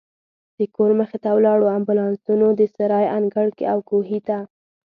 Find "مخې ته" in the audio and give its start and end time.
0.99-1.29